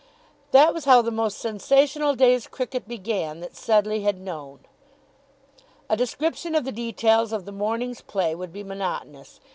[0.49, 4.61] That was how the most sensational day's cricket began that Sedleigh had known.
[5.91, 9.39] A description of the details of the morning's play would be monotonous.